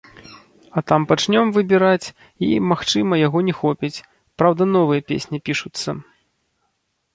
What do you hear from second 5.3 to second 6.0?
пішуцца.